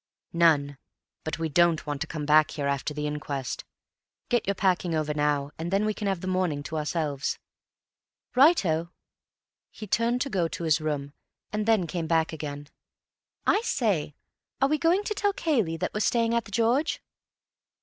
[0.33, 0.79] "None.
[1.23, 3.63] But we don't want to come back here after the inquest.
[4.29, 7.37] Get your packing over now and then we can have the morning to ourselves."
[8.33, 8.89] "Righto."
[9.69, 11.13] He turned to go to his room,
[11.53, 12.69] and then came back again.
[13.45, 14.15] "I say,
[14.59, 16.99] are we going to tell Cayley that we're staying at 'The George'?"